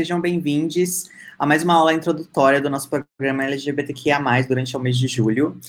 Sejam 0.00 0.18
bem-vindos 0.18 1.10
a 1.38 1.44
mais 1.44 1.62
uma 1.62 1.74
aula 1.74 1.92
introdutória 1.92 2.58
do 2.58 2.70
nosso 2.70 2.88
programa 2.88 3.44
LGBTQIA+, 3.44 4.18
durante 4.48 4.74
o 4.74 4.80
mês 4.80 4.96
de 4.96 5.06
julho. 5.06 5.60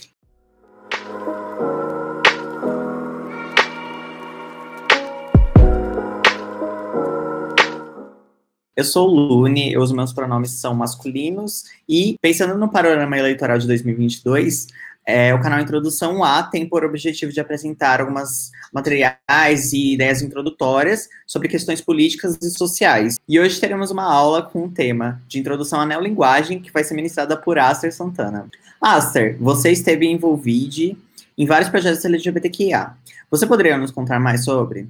Eu 8.74 8.86
sou 8.86 9.10
o 9.10 9.14
Lune, 9.14 9.78
os 9.78 9.92
meus 9.92 10.14
pronomes 10.14 10.52
são 10.52 10.74
masculinos, 10.74 11.66
e 11.90 12.16
pensando 12.22 12.58
no 12.58 12.72
panorama 12.72 13.18
eleitoral 13.18 13.58
de 13.58 13.68
2022, 13.68 14.68
é, 15.06 15.34
o 15.34 15.42
canal 15.42 15.60
Introdução 15.60 16.24
A 16.24 16.44
tem 16.44 16.68
por 16.68 16.86
objetivo 16.86 17.32
de 17.32 17.40
apresentar 17.40 18.00
algumas 18.00 18.52
materiais 18.72 19.74
e 19.74 19.94
ideias 19.94 20.22
introdutórias 20.22 21.10
sobre 21.26 21.48
questões 21.48 21.82
políticas 21.82 22.38
e 22.42 22.50
sociais. 22.52 23.18
E 23.28 23.40
hoje 23.40 23.60
teremos 23.60 23.92
uma 23.92 24.04
aula 24.04 24.44
com 24.44 24.66
o 24.66 24.72
tema 24.72 25.22
de 25.28 25.40
Introdução 25.40 25.82
à 25.82 25.86
Neolinguagem, 25.86 26.60
que 26.60 26.72
vai 26.72 26.84
ser 26.84 26.94
ministrada 26.94 27.36
por 27.36 27.58
Aster 27.58 27.94
Santana. 27.94 28.48
Aster, 28.80 29.38
você 29.40 29.72
esteve 29.72 30.08
envolvido 30.08 30.98
em 31.38 31.46
vários 31.46 31.70
projetos 31.70 32.06
LGBTQIA. 32.06 32.92
Você 33.30 33.48
poderia 33.48 33.78
nos 33.78 33.92
contar 33.92 34.20
mais 34.20 34.44
sobre? 34.44 34.88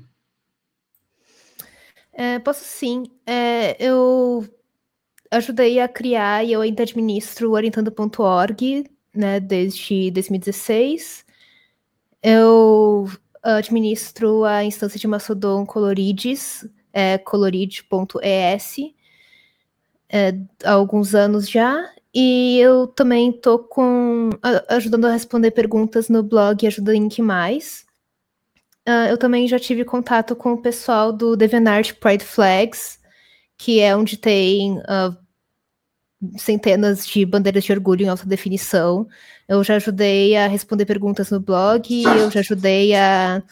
É, 2.14 2.40
posso 2.40 2.64
sim. 2.64 3.04
É, 3.26 3.76
eu 3.80 4.46
ajudei 5.32 5.80
a 5.80 5.88
criar 5.88 6.44
e 6.44 6.52
eu 6.52 6.62
ainda 6.62 6.84
administro 6.84 7.52
orientando.org, 7.52 8.86
né, 9.14 9.40
desde 9.40 10.12
2016. 10.12 11.26
Eu 12.24 13.10
administro 13.44 14.44
a 14.44 14.64
instância 14.64 15.00
de 15.00 15.08
Mastodon 15.08 15.66
Colorides, 15.66 16.68
é, 16.94 17.18
coloride.es, 17.18 18.76
é, 20.10 20.38
há 20.64 20.72
alguns 20.74 21.16
anos 21.16 21.50
já, 21.50 21.90
e 22.14 22.60
eu 22.60 22.88
também 22.88 23.30
estou 23.30 23.70
ajudando 24.68 25.06
a 25.06 25.14
responder 25.14 25.52
perguntas 25.52 26.10
no 26.10 26.22
blog 26.22 26.68
Ajuda 26.68 26.92
Link 26.92 27.22
Mais. 27.22 27.86
Uh, 28.88 29.08
eu 29.10 29.18
também 29.18 29.48
já 29.48 29.60
tive 29.60 29.86
contato 29.86 30.36
com 30.36 30.54
o 30.54 30.62
pessoal 30.62 31.14
do 31.14 31.38
DeviantArt 31.38 31.94
Pride 32.00 32.26
Flags, 32.26 33.00
que 33.58 33.80
é 33.80 33.96
onde 33.96 34.18
tem 34.18 34.80
uh, 34.80 35.16
centenas 36.38 37.06
de 37.08 37.26
bandeiras 37.26 37.64
de 37.64 37.72
orgulho 37.72 38.04
em 38.04 38.10
alta 38.10 38.26
definição. 38.26 39.08
Eu 39.48 39.64
já 39.64 39.76
ajudei 39.76 40.36
a 40.36 40.48
responder 40.48 40.86
perguntas 40.86 41.30
no 41.32 41.40
blog, 41.40 42.04
eu 42.04 42.32
já 42.32 42.40
ajudei 42.40 42.96
a, 42.96 43.44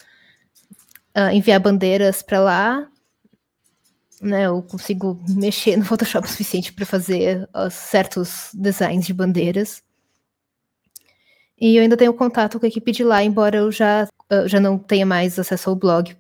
a 1.14 1.34
enviar 1.34 1.60
bandeiras 1.60 2.22
para 2.22 2.40
lá. 2.40 2.88
Né, 4.22 4.48
eu 4.48 4.62
consigo 4.64 5.18
mexer 5.30 5.78
no 5.78 5.86
Photoshop 5.86 6.28
o 6.28 6.30
suficiente 6.30 6.74
para 6.74 6.86
fazer 6.86 7.48
uh, 7.56 7.72
certos 7.72 8.50
designs 8.54 9.06
de 9.06 9.14
bandeiras. 9.14 9.82
E 11.60 11.76
eu 11.76 11.82
ainda 11.82 11.98
tenho 11.98 12.14
contato 12.14 12.60
com 12.60 12.66
a 12.66 12.70
equipe 12.70 12.92
de 12.92 13.04
lá, 13.04 13.24
embora 13.24 13.58
eu 13.58 13.72
já, 13.72 14.08
eu 14.30 14.48
já 14.48 14.60
não 14.60 14.78
tenha 14.78 15.06
mais 15.06 15.40
acesso 15.40 15.70
ao 15.70 15.76
blog. 15.76 16.16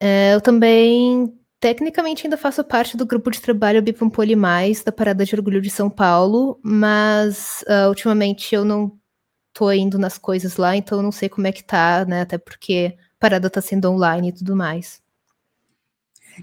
É, 0.00 0.34
eu 0.34 0.40
também 0.40 1.34
Tecnicamente 1.60 2.24
ainda 2.24 2.36
faço 2.36 2.62
parte 2.62 2.96
do 2.96 3.04
grupo 3.04 3.30
de 3.30 3.40
trabalho 3.40 3.82
Bipampoli 3.82 4.36
Mais, 4.36 4.84
da 4.84 4.92
Parada 4.92 5.24
de 5.24 5.34
Orgulho 5.34 5.60
de 5.60 5.70
São 5.70 5.90
Paulo, 5.90 6.60
mas 6.62 7.64
uh, 7.68 7.88
ultimamente 7.88 8.54
eu 8.54 8.64
não 8.64 8.96
tô 9.52 9.72
indo 9.72 9.98
nas 9.98 10.16
coisas 10.16 10.56
lá, 10.56 10.76
então 10.76 10.98
eu 10.98 11.02
não 11.02 11.10
sei 11.10 11.28
como 11.28 11.48
é 11.48 11.52
que 11.52 11.64
tá, 11.64 12.04
né? 12.04 12.20
Até 12.20 12.38
porque 12.38 12.96
a 12.96 13.02
parada 13.18 13.50
tá 13.50 13.60
sendo 13.60 13.90
online 13.90 14.28
e 14.28 14.32
tudo 14.32 14.54
mais. 14.54 15.02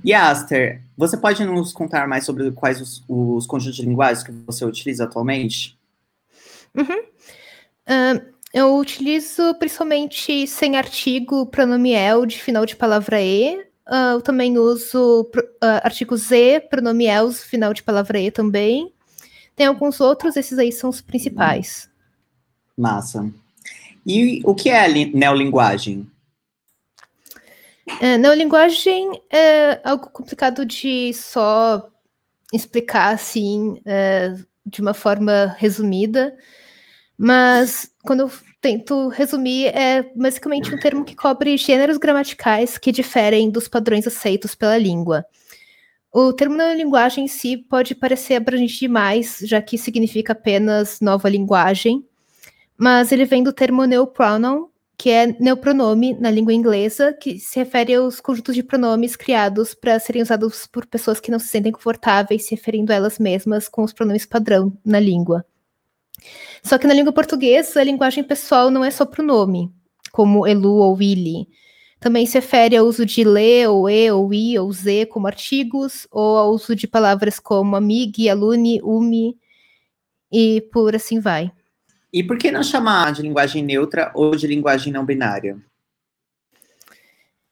E 0.03 0.13
Aster, 0.13 0.83
você 0.97 1.16
pode 1.16 1.45
nos 1.45 1.71
contar 1.71 2.08
mais 2.09 2.25
sobre 2.25 2.52
quais 2.52 2.81
os, 2.81 3.03
os 3.08 3.45
conjuntos 3.45 3.77
de 3.77 3.86
linguagens 3.86 4.21
que 4.21 4.31
você 4.45 4.66
utiliza 4.66 5.05
atualmente? 5.05 5.80
Uhum. 6.75 7.03
Uh, 7.88 8.36
eu 8.53 8.75
utilizo 8.77 9.55
principalmente 9.55 10.45
sem 10.48 10.75
artigo, 10.75 11.45
pronome 11.45 11.93
el 11.93 12.25
de 12.25 12.42
final 12.42 12.65
de 12.65 12.75
palavra 12.75 13.21
e, 13.21 13.65
Uh, 13.88 14.16
eu 14.16 14.22
também 14.22 14.58
uso 14.58 15.30
uh, 15.36 15.82
artigo 15.84 16.18
Z, 16.18 16.68
pronome 16.70 17.06
else, 17.06 17.46
final 17.46 17.73
de 17.73 17.84
palavra 17.84 18.20
E 18.20 18.32
também. 18.32 18.92
Tem 19.56 19.68
alguns 19.68 20.02
outros, 20.02 20.36
esses 20.36 20.58
aí 20.58 20.72
são 20.72 20.90
os 20.90 21.02
principais. 21.02 21.90
Massa. 22.78 23.32
E 24.06 24.42
o 24.44 24.54
que 24.54 24.70
é 24.70 24.88
neolinguagem? 24.88 26.10
É, 28.02 28.18
neolinguagem 28.18 29.22
é 29.32 29.80
algo 29.84 30.10
complicado 30.10 30.66
de 30.66 31.14
só 31.14 31.88
explicar 32.52 33.14
assim, 33.14 33.80
é, 33.86 34.36
de 34.66 34.82
uma 34.82 34.94
forma 34.94 35.56
resumida, 35.58 36.36
mas 37.17 37.92
quando 38.04 38.22
eu 38.22 38.32
tento 38.65 39.09
resumir, 39.09 39.67
é 39.67 40.02
basicamente 40.15 40.73
um 40.73 40.80
termo 40.80 41.05
que 41.05 41.15
cobre 41.15 41.55
gêneros 41.55 41.98
gramaticais 41.98 42.80
que 42.80 42.92
diferem 42.92 43.52
dos 43.52 43.67
padrões 43.67 44.08
aceitos 44.08 44.55
pela 44.55 44.76
língua. 44.76 45.23
O 46.11 46.33
termo 46.33 46.55
neolinguagem 46.55 47.25
em 47.25 47.27
si 47.27 47.58
pode 47.58 47.93
parecer 47.93 48.33
abrangente 48.33 48.80
demais, 48.80 49.37
já 49.43 49.61
que 49.61 49.77
significa 49.77 50.33
apenas 50.33 50.99
nova 50.99 51.30
linguagem, 51.30 52.04
mas 52.75 53.11
ele 53.11 53.25
vem 53.25 53.43
do 53.43 53.54
termo 53.54 53.86
neopronoun, 53.86 54.67
que 54.98 55.11
é 55.11 55.27
neopronome 55.39 56.15
na 56.15 56.31
língua 56.31 56.52
inglesa, 56.52 57.14
que 57.14 57.37
se 57.37 57.59
refere 57.59 57.93
aos 57.93 58.20
conjuntos 58.20 58.55
de 58.55 58.64
pronomes 58.64 59.15
criados 59.15 59.75
para 59.75 59.99
serem 59.99 60.23
usados 60.23 60.65
por 60.65 60.87
pessoas 60.87 61.20
que 61.20 61.30
não 61.30 61.37
se 61.37 61.49
sentem 61.49 61.71
confortáveis 61.71 62.48
se 62.48 62.55
referindo 62.55 62.92
a 62.92 62.95
elas 62.95 63.20
mesmas 63.20 63.70
com 63.70 63.83
os 63.83 63.93
pronomes 63.93 64.25
padrão 64.25 64.75
na 64.83 64.99
língua. 64.99 65.45
Só 66.64 66.77
que 66.77 66.87
na 66.87 66.93
língua 66.93 67.14
portuguesa, 67.14 67.80
a 67.80 67.83
linguagem 67.83 68.23
pessoal 68.23 68.71
não 68.71 68.83
é 68.83 68.92
só 68.92 69.05
pronome, 69.05 69.71
como 70.11 70.48
elu 70.48 70.76
ou 70.76 71.02
ili. 71.02 71.48
Também 71.99 72.26
se 72.26 72.37
refere 72.37 72.76
ao 72.76 72.86
uso 72.86 73.05
de 73.05 73.23
le, 73.23 73.67
ou 73.67 73.89
e, 73.89 74.11
ou 74.11 74.33
i, 74.33 74.59
ou 74.59 74.71
z 74.71 75.05
como 75.05 75.27
artigos, 75.27 76.08
ou 76.11 76.37
ao 76.37 76.52
uso 76.52 76.75
de 76.75 76.87
palavras 76.87 77.39
como 77.39 77.75
amigue, 77.75 78.30
alune, 78.30 78.81
umi, 78.83 79.37
e 80.31 80.61
por 80.71 80.95
assim 80.95 81.20
vai. 81.20 81.52
E 82.11 82.23
por 82.23 82.37
que 82.37 82.52
não 82.52 82.64
chamar 82.64 83.11
de 83.11 83.21
linguagem 83.21 83.64
neutra 83.64 84.11
ou 84.15 84.36
de 84.36 84.48
linguagem 84.48 84.92
não 84.92 85.05
binária? 85.05 85.58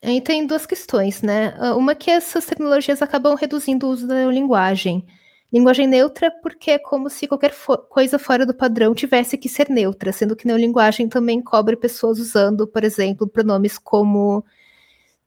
Aí 0.02 0.20
tem 0.20 0.46
duas 0.46 0.66
questões, 0.66 1.22
né? 1.22 1.54
Uma 1.76 1.96
que 1.96 2.12
essas 2.12 2.46
tecnologias 2.46 3.02
acabam 3.02 3.36
reduzindo 3.36 3.88
o 3.88 3.90
uso 3.90 4.06
da 4.06 4.26
linguagem. 4.26 5.06
Linguagem 5.54 5.86
neutra 5.86 6.32
porque 6.42 6.72
é 6.72 6.80
como 6.80 7.12
se 7.12 7.28
qualquer 7.28 7.52
fo 7.54 7.78
coisa 7.78 8.18
fora 8.18 8.44
do 8.44 8.56
padrão 8.56 8.96
tivesse 8.96 9.38
que 9.38 9.48
ser 9.48 9.70
neutra, 9.70 10.12
sendo 10.12 10.36
que 10.36 10.48
neolinguagem 10.48 11.08
também 11.08 11.40
cobre 11.40 11.76
pessoas 11.76 12.18
usando, 12.18 12.66
por 12.66 12.84
exemplo, 12.84 13.28
pronomes 13.28 13.78
como 13.78 14.44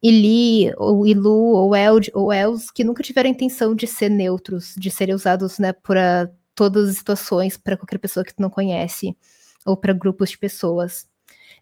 ili, 0.02 0.72
ou 0.78 1.06
ilu, 1.06 1.30
ou 1.30 1.76
eld, 1.76 2.10
ou 2.12 2.32
els, 2.32 2.72
que 2.72 2.82
nunca 2.82 3.04
tiveram 3.04 3.28
a 3.28 3.32
intenção 3.32 3.72
de 3.72 3.86
ser 3.86 4.10
neutros, 4.10 4.74
de 4.76 4.90
serem 4.90 5.14
usados 5.14 5.60
né, 5.60 5.72
para 5.72 6.28
todas 6.56 6.88
as 6.88 6.96
situações, 6.96 7.56
para 7.56 7.76
qualquer 7.76 7.98
pessoa 7.98 8.24
que 8.24 8.34
tu 8.34 8.42
não 8.42 8.50
conhece, 8.50 9.16
ou 9.64 9.76
para 9.76 9.92
grupos 9.92 10.30
de 10.30 10.38
pessoas. 10.38 11.06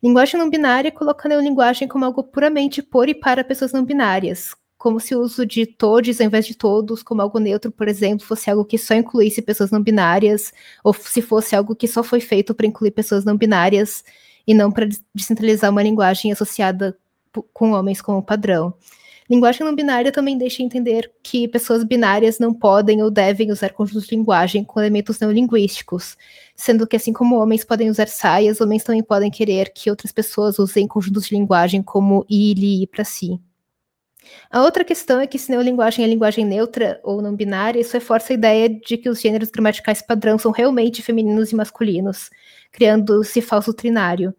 Linguagem 0.02 0.41
não 0.41 0.48
binária 0.48 0.91
coloca 0.91 1.28
a 1.28 1.31
neolinguagem 1.31 1.86
como 1.86 2.04
algo 2.06 2.25
puramente 2.25 2.82
por 2.82 3.10
e 3.10 3.14
para 3.14 3.44
pessoas 3.44 3.72
não 3.72 3.84
binárias, 3.84 4.54
como 4.84 5.00
se 5.00 5.14
o 5.16 5.20
uso 5.22 5.46
de 5.46 5.64
todos 5.64 6.20
ao 6.20 6.26
invés 6.26 6.44
de 6.44 6.54
todos, 6.54 7.02
como 7.02 7.22
algo 7.22 7.38
neutro, 7.38 7.72
por 7.72 7.88
exemplo, 7.88 8.26
fosse 8.26 8.50
algo 8.50 8.66
que 8.66 8.76
só 8.76 8.94
incluísse 8.94 9.40
pessoas 9.40 9.70
não 9.70 9.82
binárias, 9.82 10.52
ou 10.84 10.92
se 10.92 11.22
fosse 11.22 11.56
algo 11.56 11.74
que 11.74 11.88
só 11.88 12.02
foi 12.02 12.20
feito 12.20 12.54
para 12.54 12.66
incluir 12.66 12.90
pessoas 12.90 13.24
não 13.24 13.34
binárias 13.34 14.04
e 14.46 14.52
não 14.52 14.70
para 14.70 14.86
descentralizar 15.14 15.70
uma 15.70 15.82
linguagem 15.82 16.30
associada 16.32 16.94
com 17.54 17.70
homens 17.70 18.02
como 18.02 18.22
padrão. 18.22 18.74
Linguagem 19.30 19.64
não 19.64 19.74
binária 19.74 20.12
também 20.12 20.36
deixa 20.36 20.62
entender 20.62 21.10
que 21.22 21.48
pessoas 21.48 21.82
binárias 21.82 22.38
não 22.38 22.52
podem 22.52 23.02
ou 23.02 23.10
devem 23.10 23.50
usar 23.50 23.72
conjuntos 23.72 24.06
de 24.06 24.14
linguagem 24.14 24.62
com 24.64 24.80
elementos 24.80 25.19
neolinguísticos, 25.19 26.14
sendo 26.54 26.87
que 26.87 26.96
assim 26.96 27.14
como 27.14 27.37
homens 27.37 27.64
podem 27.64 27.88
usar 27.88 28.08
saias, 28.08 28.60
homens 28.60 28.84
também 28.84 29.02
podem 29.02 29.30
querer 29.30 29.72
que 29.72 29.88
outras 29.88 30.12
pessoas 30.12 30.58
usem 30.58 30.87
conjuntos 30.87 31.25
de 31.25 31.34
linguagem 31.34 31.82
como 31.82 32.26
ele 32.28 32.87
para 32.87 33.02
si. 33.02 33.40
A 34.50 34.62
outra 34.62 34.85
questão 34.85 35.21
é 35.21 35.26
que 35.26 35.38
se 35.38 35.50
neolinguagem 35.50 36.05
é 36.05 36.09
linguagem 36.09 36.44
neutra 36.44 37.00
ou 37.03 37.21
não 37.21 37.35
binária, 37.35 37.81
isso 37.81 37.93
reforça 37.93 38.32
a 38.32 38.35
ideia 38.35 38.69
de 38.69 38.97
que 38.97 39.09
os 39.09 39.21
gêneros 39.21 39.50
gramaticais 39.50 40.03
padrão 40.03 40.38
são 40.38 40.53
realmente 40.53 41.03
femininos 41.03 41.53
e 41.53 41.56
masculinos, 41.56 42.31
criando-se 42.73 43.41
falso 43.41 43.73
trinário. 43.73 44.35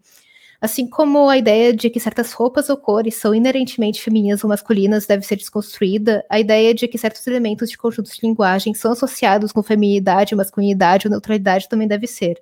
Assim 0.59 0.89
como 0.89 1.29
a 1.29 1.37
ideia 1.37 1.73
de 1.73 1.89
que 1.89 1.99
certas 1.99 2.31
roupas 2.31 2.69
ou 2.69 2.77
cores 2.77 3.15
são 3.15 3.35
inerentemente 3.35 4.01
femininas 4.01 4.43
ou 4.43 4.49
masculinas 4.49 5.05
deve 5.05 5.25
ser 5.25 5.35
desconstruída, 5.35 6.25
a 6.29 6.39
ideia 6.39 6.73
de 6.73 6.87
que 6.87 6.97
certos 6.97 7.27
elementos 7.27 7.69
de 7.69 7.77
conjuntos 7.77 8.15
de 8.15 8.25
linguagem 8.25 8.73
são 8.73 8.93
associados 8.93 9.51
com 9.51 9.61
feminilidade, 9.61 10.35
masculinidade 10.35 11.07
ou 11.07 11.11
neutralidade 11.11 11.69
também 11.69 11.87
deve 11.87 12.07
ser. 12.07 12.41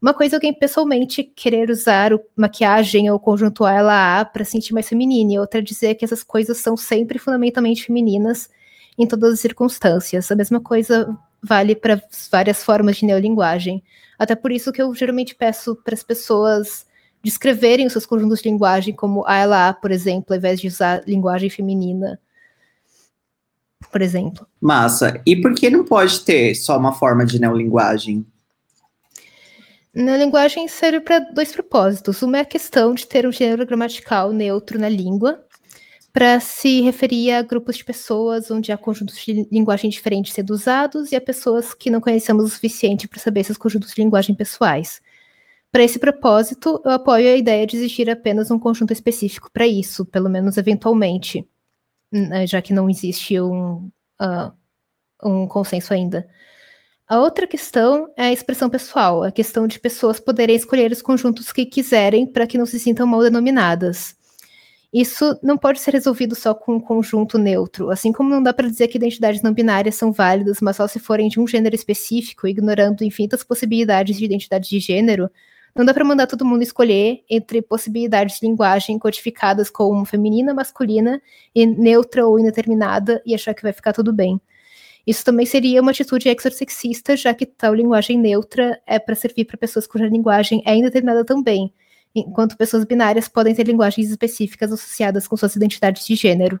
Uma 0.00 0.12
coisa 0.12 0.34
é 0.34 0.36
alguém 0.36 0.52
pessoalmente 0.52 1.22
querer 1.22 1.70
usar 1.70 2.12
o, 2.12 2.20
maquiagem 2.36 3.10
ou 3.10 3.18
conjunto 3.18 3.66
ela 3.66 4.20
a 4.20 4.24
para 4.24 4.44
sentir 4.44 4.74
mais 4.74 4.88
feminina, 4.88 5.32
e 5.34 5.38
outra 5.38 5.60
é 5.60 5.62
dizer 5.62 5.94
que 5.94 6.04
essas 6.04 6.22
coisas 6.22 6.58
são 6.58 6.76
sempre 6.76 7.18
fundamentalmente 7.18 7.84
femininas 7.84 8.48
em 8.98 9.06
todas 9.06 9.34
as 9.34 9.40
circunstâncias. 9.40 10.30
A 10.30 10.36
mesma 10.36 10.60
coisa 10.60 11.16
vale 11.42 11.74
para 11.74 12.00
várias 12.30 12.62
formas 12.62 12.96
de 12.96 13.06
neolinguagem. 13.06 13.82
Até 14.18 14.34
por 14.34 14.50
isso 14.50 14.72
que 14.72 14.80
eu 14.80 14.94
geralmente 14.94 15.34
peço 15.34 15.76
para 15.76 15.94
as 15.94 16.02
pessoas 16.02 16.86
descreverem 17.22 17.86
os 17.86 17.92
seus 17.92 18.06
conjuntos 18.06 18.40
de 18.40 18.48
linguagem, 18.48 18.94
como 18.94 19.26
a 19.26 19.36
ela, 19.36 19.72
por 19.72 19.90
exemplo, 19.90 20.26
ao 20.30 20.36
invés 20.36 20.60
de 20.60 20.68
usar 20.68 21.02
linguagem 21.06 21.50
feminina, 21.50 22.20
por 23.90 24.00
exemplo. 24.00 24.46
Massa. 24.60 25.20
E 25.26 25.34
por 25.36 25.54
que 25.54 25.68
não 25.68 25.84
pode 25.84 26.20
ter 26.20 26.54
só 26.54 26.78
uma 26.78 26.92
forma 26.92 27.26
de 27.26 27.40
neolinguagem? 27.40 28.24
Neolinguagem 30.02 30.68
serve 30.68 31.00
para 31.00 31.20
dois 31.20 31.52
propósitos. 31.52 32.20
Uma 32.20 32.36
é 32.36 32.40
a 32.42 32.44
questão 32.44 32.92
de 32.92 33.06
ter 33.06 33.26
um 33.26 33.32
gênero 33.32 33.64
gramatical 33.64 34.30
neutro 34.30 34.78
na 34.78 34.90
língua, 34.90 35.42
para 36.12 36.38
se 36.38 36.82
referir 36.82 37.32
a 37.32 37.42
grupos 37.42 37.78
de 37.78 37.84
pessoas 37.84 38.50
onde 38.50 38.70
há 38.70 38.76
conjuntos 38.76 39.16
de 39.24 39.48
linguagem 39.50 39.88
diferentes 39.88 40.34
sendo 40.34 40.50
usados 40.50 41.12
e 41.12 41.16
a 41.16 41.20
pessoas 41.20 41.72
que 41.72 41.90
não 41.90 42.00
conhecemos 42.00 42.44
o 42.44 42.48
suficiente 42.48 43.08
para 43.08 43.18
saber 43.20 43.40
esses 43.40 43.56
conjuntos 43.56 43.94
de 43.94 44.02
linguagem 44.02 44.34
pessoais. 44.34 45.00
Para 45.72 45.82
esse 45.82 45.98
propósito, 45.98 46.80
eu 46.84 46.90
apoio 46.90 47.28
a 47.28 47.36
ideia 47.36 47.66
de 47.66 47.76
existir 47.76 48.08
apenas 48.10 48.50
um 48.50 48.58
conjunto 48.58 48.92
específico 48.92 49.50
para 49.50 49.66
isso, 49.66 50.04
pelo 50.04 50.28
menos 50.28 50.58
eventualmente, 50.58 51.46
né, 52.12 52.46
já 52.46 52.60
que 52.60 52.72
não 52.72 52.88
existe 52.88 53.40
um, 53.40 53.90
uh, 54.20 54.52
um 55.22 55.46
consenso 55.46 55.92
ainda. 55.94 56.28
A 57.08 57.20
outra 57.20 57.46
questão 57.46 58.12
é 58.16 58.24
a 58.24 58.32
expressão 58.32 58.68
pessoal, 58.68 59.22
a 59.22 59.30
questão 59.30 59.68
de 59.68 59.78
pessoas 59.78 60.18
poderem 60.18 60.56
escolher 60.56 60.90
os 60.90 61.00
conjuntos 61.00 61.52
que 61.52 61.64
quiserem 61.64 62.26
para 62.26 62.48
que 62.48 62.58
não 62.58 62.66
se 62.66 62.80
sintam 62.80 63.06
mal 63.06 63.22
denominadas. 63.22 64.16
Isso 64.92 65.38
não 65.40 65.56
pode 65.56 65.78
ser 65.78 65.92
resolvido 65.92 66.34
só 66.34 66.52
com 66.52 66.74
um 66.74 66.80
conjunto 66.80 67.38
neutro, 67.38 67.90
assim 67.90 68.10
como 68.10 68.28
não 68.28 68.42
dá 68.42 68.52
para 68.52 68.68
dizer 68.68 68.88
que 68.88 68.98
identidades 68.98 69.40
não 69.40 69.52
binárias 69.52 69.94
são 69.94 70.10
válidas, 70.10 70.60
mas 70.60 70.74
só 70.74 70.88
se 70.88 70.98
forem 70.98 71.28
de 71.28 71.38
um 71.38 71.46
gênero 71.46 71.76
específico, 71.76 72.48
ignorando 72.48 73.04
infinitas 73.04 73.44
possibilidades 73.44 74.16
de 74.16 74.24
identidade 74.24 74.68
de 74.68 74.80
gênero, 74.80 75.30
não 75.76 75.84
dá 75.84 75.94
para 75.94 76.04
mandar 76.04 76.26
todo 76.26 76.44
mundo 76.44 76.62
escolher 76.62 77.22
entre 77.30 77.62
possibilidades 77.62 78.40
de 78.40 78.46
linguagem 78.48 78.98
codificadas 78.98 79.70
como 79.70 80.04
feminina, 80.04 80.52
masculina 80.52 81.22
e 81.54 81.66
neutra 81.66 82.26
ou 82.26 82.36
indeterminada 82.36 83.22
e 83.24 83.32
achar 83.32 83.54
que 83.54 83.62
vai 83.62 83.72
ficar 83.72 83.92
tudo 83.92 84.12
bem. 84.12 84.40
Isso 85.06 85.24
também 85.24 85.46
seria 85.46 85.80
uma 85.80 85.92
atitude 85.92 86.28
exorsexista, 86.28 87.16
já 87.16 87.32
que 87.32 87.46
tal 87.46 87.74
linguagem 87.74 88.18
neutra 88.18 88.80
é 88.86 88.98
para 88.98 89.14
servir 89.14 89.44
para 89.44 89.56
pessoas 89.56 89.86
cuja 89.86 90.06
linguagem 90.06 90.62
é 90.66 90.74
indeterminada 90.74 91.24
também, 91.24 91.72
enquanto 92.14 92.56
pessoas 92.56 92.84
binárias 92.84 93.28
podem 93.28 93.54
ter 93.54 93.64
linguagens 93.64 94.10
específicas 94.10 94.72
associadas 94.72 95.28
com 95.28 95.36
suas 95.36 95.54
identidades 95.54 96.04
de 96.04 96.16
gênero. 96.16 96.60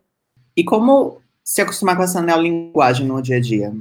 E 0.56 0.62
como 0.62 1.20
se 1.42 1.60
acostumar 1.60 1.96
com 1.96 2.02
essa 2.04 2.22
neolinguagem 2.22 3.06
no 3.06 3.20
dia 3.20 3.36
a 3.36 3.40
dia? 3.40 3.74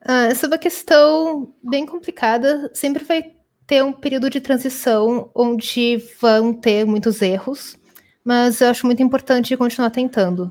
Ah, 0.00 0.24
essa 0.24 0.46
é 0.46 0.48
uma 0.48 0.58
questão 0.58 1.52
bem 1.62 1.84
complicada. 1.84 2.70
Sempre 2.72 3.04
vai 3.04 3.32
ter 3.66 3.84
um 3.84 3.92
período 3.92 4.30
de 4.30 4.40
transição 4.40 5.30
onde 5.34 6.02
vão 6.18 6.54
ter 6.54 6.86
muitos 6.86 7.20
erros, 7.20 7.76
mas 8.24 8.62
eu 8.62 8.68
acho 8.68 8.86
muito 8.86 9.02
importante 9.02 9.56
continuar 9.56 9.90
tentando. 9.90 10.50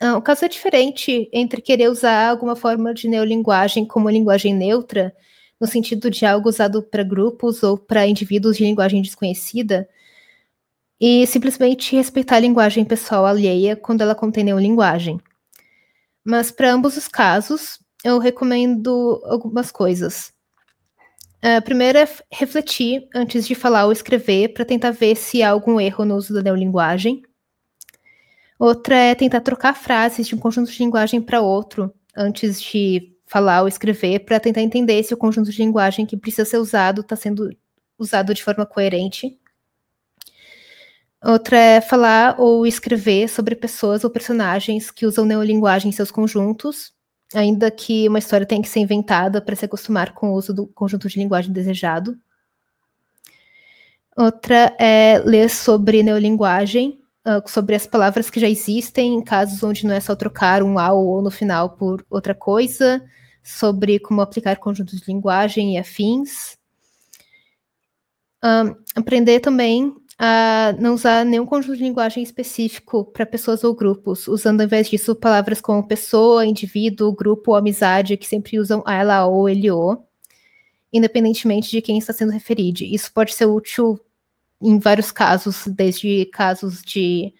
Ah, 0.00 0.16
o 0.16 0.22
caso 0.22 0.44
é 0.44 0.48
diferente 0.48 1.28
entre 1.32 1.62
querer 1.62 1.88
usar 1.88 2.28
alguma 2.28 2.56
forma 2.56 2.92
de 2.92 3.08
neolinguagem 3.08 3.86
como 3.86 4.10
linguagem 4.10 4.54
neutra 4.54 5.14
no 5.60 5.66
sentido 5.66 6.10
de 6.10 6.26
algo 6.26 6.48
usado 6.48 6.82
para 6.82 7.02
grupos 7.02 7.62
ou 7.62 7.78
para 7.78 8.06
indivíduos 8.06 8.56
de 8.56 8.64
linguagem 8.64 9.00
desconhecida, 9.00 9.88
e 11.00 11.26
simplesmente 11.26 11.94
respeitar 11.96 12.36
a 12.36 12.40
linguagem 12.40 12.84
pessoal 12.84 13.26
alheia 13.26 13.76
quando 13.76 14.00
ela 14.00 14.14
contém 14.14 14.44
neolinguagem. 14.44 15.20
Mas 16.24 16.50
para 16.50 16.72
ambos 16.72 16.96
os 16.96 17.08
casos, 17.08 17.78
eu 18.02 18.18
recomendo 18.18 19.20
algumas 19.24 19.70
coisas. 19.70 20.32
A 21.42 21.60
primeira 21.60 22.00
é 22.00 22.08
refletir 22.32 23.06
antes 23.14 23.46
de 23.46 23.54
falar 23.54 23.84
ou 23.84 23.92
escrever 23.92 24.54
para 24.54 24.64
tentar 24.64 24.92
ver 24.92 25.14
se 25.14 25.42
há 25.42 25.50
algum 25.50 25.78
erro 25.78 26.04
no 26.04 26.16
uso 26.16 26.32
da 26.32 26.42
neolinguagem. 26.42 27.22
Outra 28.58 28.96
é 28.96 29.14
tentar 29.14 29.40
trocar 29.40 29.74
frases 29.74 30.26
de 30.26 30.34
um 30.34 30.38
conjunto 30.38 30.70
de 30.70 30.78
linguagem 30.78 31.20
para 31.20 31.40
outro 31.40 31.92
antes 32.16 32.60
de 32.60 33.12
falar 33.26 33.62
ou 33.62 33.68
escrever 33.68 34.20
para 34.20 34.38
tentar 34.38 34.60
entender 34.62 35.02
se 35.02 35.12
o 35.12 35.16
conjunto 35.16 35.50
de 35.50 35.58
linguagem 35.58 36.06
que 36.06 36.16
precisa 36.16 36.44
ser 36.44 36.58
usado 36.58 37.00
está 37.00 37.16
sendo 37.16 37.50
usado 37.98 38.32
de 38.32 38.42
forma 38.42 38.64
coerente. 38.64 39.38
Outra 41.22 41.56
é 41.56 41.80
falar 41.80 42.38
ou 42.38 42.66
escrever 42.66 43.28
sobre 43.28 43.56
pessoas 43.56 44.04
ou 44.04 44.10
personagens 44.10 44.90
que 44.90 45.06
usam 45.06 45.24
neolinguagem 45.24 45.88
em 45.88 45.92
seus 45.92 46.10
conjuntos, 46.10 46.92
ainda 47.34 47.70
que 47.70 48.06
uma 48.08 48.18
história 48.18 48.46
tenha 48.46 48.60
que 48.60 48.68
ser 48.68 48.80
inventada 48.80 49.40
para 49.40 49.56
se 49.56 49.64
acostumar 49.64 50.12
com 50.12 50.30
o 50.30 50.34
uso 50.34 50.52
do 50.52 50.66
conjunto 50.66 51.08
de 51.08 51.18
linguagem 51.18 51.50
desejado. 51.50 52.16
Outra 54.16 54.76
é 54.78 55.18
ler 55.24 55.48
sobre 55.48 56.02
neolinguagem, 56.02 57.00
uh, 57.24 57.48
sobre 57.48 57.74
as 57.74 57.86
palavras 57.86 58.30
que 58.30 58.40
já 58.40 58.48
existem, 58.48 59.14
em 59.14 59.22
casos 59.22 59.62
onde 59.62 59.86
não 59.86 59.94
é 59.94 60.00
só 60.00 60.14
trocar 60.14 60.62
um 60.62 60.78
A 60.78 60.92
ou 60.92 61.22
no 61.22 61.30
final 61.30 61.70
por 61.70 62.04
outra 62.10 62.34
coisa, 62.34 63.02
sobre 63.42 63.98
como 63.98 64.20
aplicar 64.20 64.56
conjuntos 64.56 65.00
de 65.00 65.06
linguagem 65.06 65.74
e 65.74 65.78
afins. 65.78 66.56
Um, 68.42 68.74
aprender 68.94 69.40
também 69.40 69.94
a 70.18 70.74
não 70.78 70.94
usar 70.94 71.24
nenhum 71.24 71.46
conjunto 71.46 71.76
de 71.76 71.82
linguagem 71.82 72.22
específico 72.22 73.04
para 73.04 73.26
pessoas 73.26 73.64
ou 73.64 73.74
grupos, 73.74 74.28
usando 74.28 74.60
ao 74.60 74.66
invés 74.66 74.88
disso 74.88 75.14
palavras 75.14 75.60
como 75.60 75.86
pessoa, 75.86 76.46
indivíduo, 76.46 77.12
grupo 77.12 77.50
ou 77.50 77.56
amizade, 77.56 78.16
que 78.16 78.26
sempre 78.26 78.58
usam 78.58 78.82
ela 78.86 79.26
ou 79.26 79.48
ele 79.48 79.70
ou, 79.70 80.06
independentemente 80.92 81.70
de 81.70 81.82
quem 81.82 81.98
está 81.98 82.12
sendo 82.12 82.32
referido. 82.32 82.84
Isso 82.84 83.12
pode 83.12 83.34
ser 83.34 83.46
útil 83.46 83.98
em 84.64 84.78
vários 84.78 85.12
casos, 85.12 85.66
desde 85.66 86.24
casos 86.26 86.82
de 86.82 87.34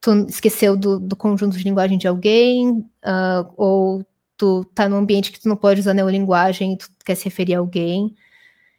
tu 0.00 0.26
esqueceu 0.28 0.76
do, 0.76 1.00
do 1.00 1.16
conjunto 1.16 1.56
de 1.56 1.64
linguagem 1.64 1.96
de 1.96 2.06
alguém, 2.06 2.70
uh, 2.70 3.52
ou 3.56 4.04
tu 4.36 4.64
tá 4.74 4.88
num 4.88 4.96
ambiente 4.96 5.32
que 5.32 5.40
tu 5.40 5.48
não 5.48 5.56
pode 5.56 5.80
usar 5.80 5.94
neolinguagem 5.94 6.74
e 6.74 6.76
tu 6.76 6.90
quer 7.04 7.14
se 7.14 7.24
referir 7.24 7.54
a 7.54 7.60
alguém. 7.60 8.14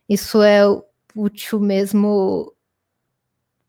Isso 0.07 0.43
é 0.43 0.61
útil 1.15 1.59
mesmo 1.59 2.53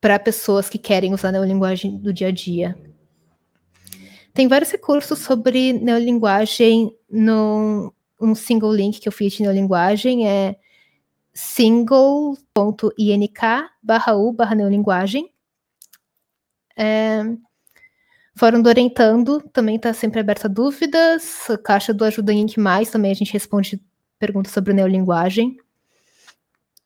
para 0.01 0.19
pessoas 0.19 0.69
que 0.69 0.77
querem 0.77 1.15
usar 1.15 1.33
neolinguagem 1.33 1.97
do 1.97 2.12
dia 2.12 2.29
a 2.29 2.33
dia. 2.33 2.77
Tem 4.35 4.49
vários 4.49 4.71
recursos 4.71 5.21
sobre 5.21 5.73
neolinguagem 5.73 6.95
no 7.09 7.95
um 8.21 8.35
single 8.35 8.75
link 8.75 9.00
que 9.00 9.09
eu 9.09 9.12
fiz 9.12 9.33
de 9.35 9.43
neolinguagem 9.43 10.28
é 10.28 10.57
single.ink 11.35 12.38
barra 13.83 14.17
u 14.17 14.33
barra 14.33 14.55
neolinguagem. 14.55 15.31
É, 16.76 17.25
Fórum 18.37 18.61
do 18.61 18.69
Orientando 18.69 19.41
também 19.53 19.76
está 19.76 19.93
sempre 19.93 20.21
aberto 20.21 20.47
a 20.47 20.49
dúvidas. 20.49 21.49
A 21.49 21.57
caixa 21.57 21.95
do 21.95 22.05
Ajuda 22.05 22.33
Inc. 22.33 22.59
Mais 22.59 22.91
também 22.91 23.12
a 23.12 23.14
gente 23.14 23.33
responde 23.33 23.81
perguntas 24.19 24.53
sobre 24.53 24.73
neolinguagem. 24.73 25.57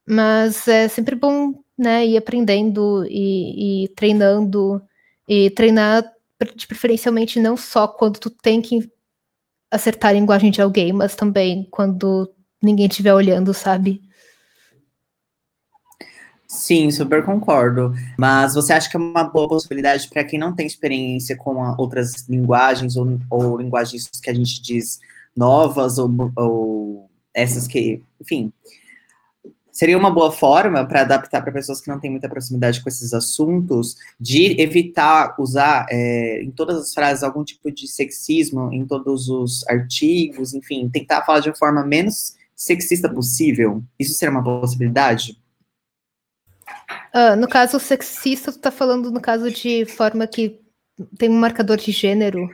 Mas 0.06 0.68
é 0.68 0.88
sempre 0.88 1.14
bom 1.14 1.54
né, 1.76 2.06
ir 2.06 2.16
aprendendo 2.16 3.04
e, 3.08 3.84
e 3.84 3.88
treinando. 3.88 4.82
E 5.26 5.50
treinar, 5.50 6.04
de 6.56 6.66
preferencialmente, 6.66 7.38
não 7.38 7.56
só 7.56 7.86
quando 7.86 8.18
tu 8.18 8.30
tem 8.30 8.62
que 8.62 8.90
acertar 9.70 10.10
a 10.10 10.14
linguagem 10.14 10.50
de 10.50 10.62
alguém, 10.62 10.92
mas 10.92 11.14
também 11.14 11.66
quando 11.70 12.32
ninguém 12.62 12.86
estiver 12.86 13.12
olhando, 13.12 13.52
sabe? 13.52 14.02
Sim, 16.50 16.90
super 16.90 17.22
concordo. 17.24 17.92
Mas 18.18 18.54
você 18.54 18.72
acha 18.72 18.88
que 18.88 18.96
é 18.96 19.00
uma 19.00 19.24
boa 19.24 19.46
possibilidade 19.46 20.08
para 20.08 20.24
quem 20.24 20.38
não 20.38 20.54
tem 20.54 20.66
experiência 20.66 21.36
com 21.36 21.56
outras 21.76 22.26
linguagens 22.26 22.96
ou, 22.96 23.18
ou, 23.28 23.58
linguagens 23.58 24.08
que 24.08 24.30
a 24.30 24.34
gente 24.34 24.62
diz 24.62 24.98
novas 25.36 25.98
ou, 25.98 26.10
ou 26.34 27.10
essas 27.34 27.68
que, 27.68 28.02
enfim, 28.18 28.50
seria 29.70 29.98
uma 29.98 30.10
boa 30.10 30.32
forma 30.32 30.86
para 30.86 31.02
adaptar 31.02 31.42
para 31.42 31.52
pessoas 31.52 31.82
que 31.82 31.88
não 31.88 32.00
têm 32.00 32.10
muita 32.10 32.30
proximidade 32.30 32.82
com 32.82 32.88
esses 32.88 33.12
assuntos, 33.12 33.96
de 34.18 34.58
evitar 34.60 35.36
usar 35.38 35.86
é, 35.90 36.42
em 36.42 36.50
todas 36.50 36.78
as 36.78 36.94
frases 36.94 37.22
algum 37.22 37.44
tipo 37.44 37.70
de 37.70 37.86
sexismo, 37.86 38.72
em 38.72 38.86
todos 38.86 39.28
os 39.28 39.68
artigos, 39.68 40.54
enfim, 40.54 40.88
tentar 40.88 41.24
falar 41.26 41.40
de 41.40 41.50
uma 41.50 41.56
forma 41.56 41.84
menos 41.84 42.34
sexista 42.56 43.08
possível. 43.08 43.82
Isso 43.98 44.14
seria 44.14 44.32
uma 44.32 44.42
possibilidade? 44.42 45.38
Uh, 47.14 47.36
no 47.36 47.48
caso 47.48 47.78
sexista, 47.78 48.52
tu 48.52 48.58
tá 48.58 48.70
falando 48.70 49.10
no 49.10 49.20
caso 49.20 49.50
de 49.50 49.84
forma 49.86 50.26
que 50.26 50.60
tem 51.16 51.28
um 51.28 51.38
marcador 51.38 51.76
de 51.76 51.92
gênero. 51.92 52.48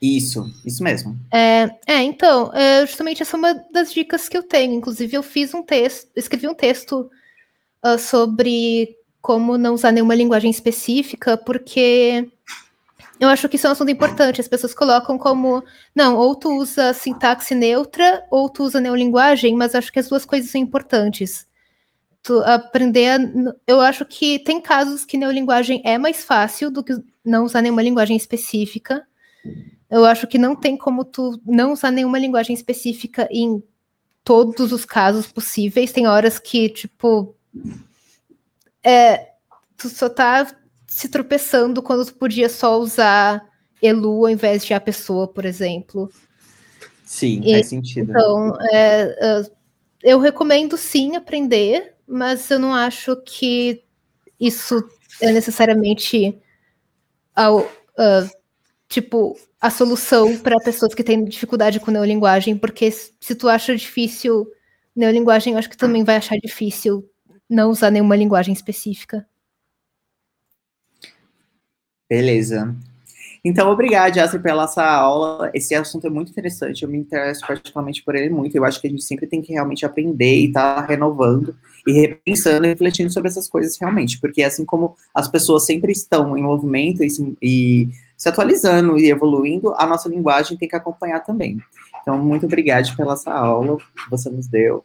Isso, 0.00 0.44
isso 0.64 0.82
mesmo. 0.82 1.18
É, 1.32 1.70
é 1.86 2.02
então, 2.02 2.50
é, 2.54 2.86
justamente 2.86 3.22
essa 3.22 3.36
é 3.36 3.38
uma 3.38 3.54
das 3.70 3.92
dicas 3.92 4.28
que 4.28 4.36
eu 4.36 4.42
tenho. 4.42 4.74
Inclusive, 4.74 5.16
eu 5.16 5.22
fiz 5.22 5.52
um 5.52 5.62
texto, 5.62 6.10
escrevi 6.16 6.48
um 6.48 6.54
texto 6.54 7.10
uh, 7.84 7.98
sobre 7.98 8.96
como 9.20 9.58
não 9.58 9.74
usar 9.74 9.92
nenhuma 9.92 10.14
linguagem 10.14 10.50
específica, 10.50 11.36
porque 11.36 12.26
eu 13.20 13.28
acho 13.28 13.46
que 13.50 13.56
isso 13.56 13.66
é 13.66 13.70
um 13.70 13.72
assunto 13.72 13.90
importante. 13.90 14.40
As 14.40 14.48
pessoas 14.48 14.74
colocam 14.74 15.18
como, 15.18 15.62
não, 15.94 16.16
ou 16.16 16.34
tu 16.34 16.56
usa 16.56 16.94
sintaxe 16.94 17.54
neutra, 17.54 18.24
ou 18.30 18.48
tu 18.48 18.64
usa 18.64 18.80
neolinguagem, 18.80 19.54
mas 19.54 19.74
acho 19.74 19.92
que 19.92 19.98
as 19.98 20.08
duas 20.08 20.24
coisas 20.24 20.50
são 20.50 20.60
importantes. 20.60 21.46
Tu 22.22 22.38
aprender 22.40 23.08
a, 23.08 23.18
Eu 23.66 23.80
acho 23.80 24.04
que 24.04 24.38
tem 24.40 24.60
casos 24.60 25.04
que 25.04 25.16
neolinguagem 25.16 25.82
é 25.84 25.96
mais 25.96 26.24
fácil 26.24 26.70
do 26.70 26.84
que 26.84 26.94
não 27.24 27.44
usar 27.44 27.62
nenhuma 27.62 27.82
linguagem 27.82 28.16
específica. 28.16 29.06
Eu 29.90 30.04
acho 30.04 30.26
que 30.26 30.38
não 30.38 30.54
tem 30.54 30.76
como 30.76 31.04
tu 31.04 31.40
não 31.44 31.72
usar 31.72 31.90
nenhuma 31.90 32.18
linguagem 32.18 32.54
específica 32.54 33.28
em 33.30 33.62
todos 34.22 34.72
os 34.72 34.84
casos 34.84 35.26
possíveis. 35.26 35.92
Tem 35.92 36.06
horas 36.06 36.38
que, 36.38 36.68
tipo, 36.68 37.34
é, 38.84 39.32
tu 39.76 39.88
só 39.88 40.08
tá 40.08 40.46
se 40.86 41.08
tropeçando 41.08 41.82
quando 41.82 42.04
tu 42.04 42.14
podia 42.14 42.48
só 42.48 42.78
usar 42.78 43.48
Elu 43.82 44.26
ao 44.26 44.30
invés 44.30 44.64
de 44.64 44.74
a 44.74 44.80
pessoa, 44.80 45.26
por 45.26 45.44
exemplo. 45.44 46.10
Sim, 47.04 47.40
e, 47.44 47.52
faz 47.52 47.68
sentido. 47.68 48.10
Então, 48.10 48.56
é, 48.72 49.16
é, 49.20 49.42
eu 50.02 50.18
recomendo 50.18 50.76
sim 50.76 51.16
aprender, 51.16 51.94
mas 52.10 52.50
eu 52.50 52.58
não 52.58 52.74
acho 52.74 53.14
que 53.22 53.84
isso 54.38 54.82
é 55.20 55.30
necessariamente 55.30 56.36
uh, 57.38 58.30
tipo 58.88 59.38
a 59.60 59.70
solução 59.70 60.36
para 60.38 60.56
pessoas 60.58 60.92
que 60.92 61.04
têm 61.04 61.24
dificuldade 61.24 61.78
com 61.78 61.90
neolinguagem, 61.92 62.58
porque 62.58 62.90
se 62.90 63.34
tu 63.36 63.48
acha 63.48 63.76
difícil 63.76 64.50
neolinguagem, 64.96 65.52
eu 65.52 65.58
acho 65.58 65.70
que 65.70 65.76
também 65.76 66.02
vai 66.02 66.16
achar 66.16 66.36
difícil 66.36 67.08
não 67.48 67.70
usar 67.70 67.90
nenhuma 67.90 68.16
linguagem 68.16 68.52
específica. 68.52 69.24
Beleza. 72.08 72.74
Então, 73.44 73.70
obrigado, 73.70 74.14
Jasper, 74.14 74.42
pela 74.42 74.64
essa 74.64 74.84
aula. 74.84 75.50
Esse 75.54 75.74
assunto 75.74 76.06
é 76.06 76.10
muito 76.10 76.30
interessante, 76.30 76.82
eu 76.82 76.88
me 76.88 76.98
interesso 76.98 77.46
particularmente 77.46 78.02
por 78.02 78.14
ele 78.14 78.28
muito. 78.28 78.54
Eu 78.54 78.64
acho 78.64 78.80
que 78.80 78.86
a 78.86 78.90
gente 78.90 79.02
sempre 79.02 79.26
tem 79.26 79.40
que 79.40 79.52
realmente 79.52 79.86
aprender 79.86 80.36
e 80.36 80.46
estar 80.46 80.74
tá 80.74 80.86
renovando 80.86 81.56
e 81.86 81.92
repensando 81.92 82.66
e 82.66 82.68
refletindo 82.68 83.10
sobre 83.10 83.30
essas 83.30 83.48
coisas 83.48 83.78
realmente, 83.80 84.20
porque 84.20 84.42
assim 84.42 84.64
como 84.64 84.94
as 85.14 85.28
pessoas 85.28 85.64
sempre 85.64 85.92
estão 85.92 86.36
em 86.36 86.42
movimento 86.42 87.02
e 87.02 87.08
se, 87.08 87.36
e 87.40 87.88
se 88.16 88.28
atualizando 88.28 88.98
e 88.98 89.10
evoluindo, 89.10 89.74
a 89.76 89.86
nossa 89.86 90.08
linguagem 90.08 90.58
tem 90.58 90.68
que 90.68 90.76
acompanhar 90.76 91.20
também. 91.20 91.58
Então, 92.02 92.18
muito 92.18 92.44
obrigado 92.44 92.94
pela 92.96 93.14
essa 93.14 93.32
aula 93.32 93.78
que 93.78 94.10
você 94.10 94.28
nos 94.28 94.46
deu. 94.46 94.84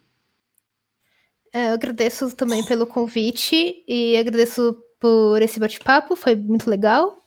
É, 1.52 1.70
eu 1.70 1.74
agradeço 1.74 2.34
também 2.34 2.64
pelo 2.64 2.86
convite 2.86 3.82
e 3.86 4.16
agradeço 4.16 4.76
por 5.00 5.40
esse 5.42 5.60
bate-papo, 5.60 6.16
foi 6.16 6.34
muito 6.34 6.68
legal. 6.68 7.25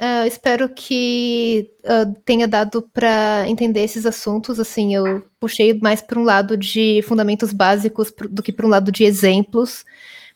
Uh, 0.00 0.24
espero 0.28 0.68
que 0.68 1.72
uh, 1.82 2.14
tenha 2.24 2.46
dado 2.46 2.82
para 2.82 3.48
entender 3.48 3.80
esses 3.80 4.06
assuntos. 4.06 4.60
Assim, 4.60 4.94
eu 4.94 5.24
puxei 5.40 5.74
mais 5.74 6.00
para 6.00 6.20
um 6.20 6.22
lado 6.22 6.56
de 6.56 7.02
fundamentos 7.02 7.52
básicos 7.52 8.12
do 8.30 8.40
que 8.40 8.52
para 8.52 8.64
um 8.64 8.68
lado 8.68 8.92
de 8.92 9.02
exemplos. 9.02 9.84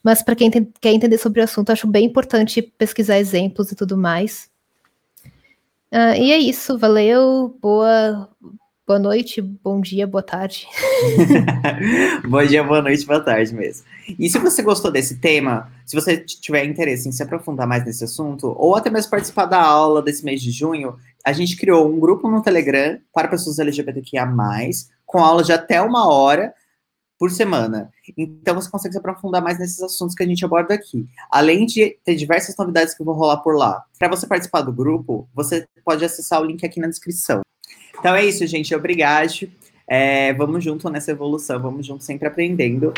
Mas 0.03 0.21
para 0.21 0.35
quem 0.35 0.51
quer 0.51 0.93
entender 0.93 1.17
sobre 1.17 1.41
o 1.41 1.45
assunto, 1.45 1.71
acho 1.71 1.87
bem 1.87 2.07
importante 2.07 2.61
pesquisar 2.61 3.19
exemplos 3.19 3.71
e 3.71 3.77
tudo 3.77 3.97
mais. 3.97 4.51
Uh, 5.93 6.17
e 6.19 6.33
é 6.33 6.39
isso, 6.39 6.77
valeu, 6.77 7.57
boa, 7.61 8.29
boa 8.93 8.99
noite, 8.99 9.41
bom 9.41 9.81
dia, 9.81 10.07
boa 10.07 10.23
tarde. 10.23 10.69
bom 12.29 12.45
dia, 12.45 12.63
boa 12.63 12.83
noite, 12.83 13.07
boa 13.07 13.21
tarde 13.21 13.55
mesmo. 13.55 13.87
E 14.19 14.29
se 14.29 14.39
você 14.39 14.61
gostou 14.63 14.91
desse 14.91 15.17
tema, 15.17 15.73
se 15.87 15.97
você 15.97 16.19
tiver 16.19 16.67
interesse 16.67 17.09
em 17.09 17.13
se 17.13 17.23
aprofundar 17.23 17.67
mais 17.67 17.87
nesse 17.87 18.05
assunto, 18.05 18.55
ou 18.55 18.77
até 18.77 18.91
mesmo 18.91 19.11
participar 19.11 19.47
da 19.47 19.63
aula 19.63 20.03
desse 20.03 20.23
mês 20.23 20.43
de 20.43 20.51
junho, 20.51 20.97
a 21.25 21.33
gente 21.33 21.57
criou 21.57 21.91
um 21.91 21.99
grupo 21.99 22.31
no 22.31 22.43
Telegram 22.43 22.99
para 23.15 23.29
pessoas 23.29 23.59
LGBTQIA+, 23.59 24.31
com 25.07 25.25
aulas 25.25 25.47
de 25.47 25.55
até 25.55 25.81
uma 25.81 26.13
hora 26.13 26.53
por 27.19 27.31
semana. 27.31 27.91
Então 28.15 28.55
você 28.57 28.71
consegue 28.71 28.93
se 28.93 28.99
aprofundar 28.99 29.41
mais 29.41 29.59
nesses 29.59 29.81
assuntos 29.81 30.15
que 30.15 30.23
a 30.23 30.27
gente 30.27 30.45
aborda 30.45 30.75
aqui. 30.75 31.09
Além 31.31 31.65
de 31.65 31.97
ter 32.05 32.15
diversas 32.15 32.55
novidades 32.59 32.93
que 32.93 33.03
vão 33.03 33.15
rolar 33.15 33.39
por 33.39 33.57
lá. 33.57 33.83
Para 33.99 34.09
você 34.09 34.27
participar 34.27 34.61
do 34.61 34.73
grupo, 34.73 35.27
você 35.33 35.67
pode 35.83 36.05
acessar 36.05 36.43
o 36.43 36.45
link 36.45 36.63
aqui 36.67 36.79
na 36.79 36.89
descrição. 36.89 37.41
Então 37.99 38.15
é 38.15 38.25
isso, 38.25 38.47
gente. 38.47 38.75
Obrigado. 38.75 39.49
É, 39.87 40.33
vamos 40.35 40.65
junto 40.65 40.89
nessa 40.89 41.11
evolução, 41.11 41.61
vamos 41.61 41.87
junto 41.87 42.03
sempre 42.03 42.27
aprendendo. 42.27 42.93